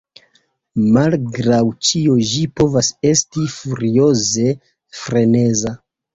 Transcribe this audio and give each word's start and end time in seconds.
Malgraŭ 0.95 1.59
ĉio 1.89 2.15
ĝi 2.31 2.41
povas 2.61 2.91
esti 3.11 3.45
furioze 3.59 4.57
freneza. 5.05 5.77